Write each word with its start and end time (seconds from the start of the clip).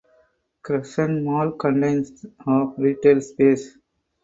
Crescent 0.63 1.21
Mall 1.21 1.51
contains 1.51 2.25
of 2.47 2.73
retail 2.79 3.21
space. 3.21 3.77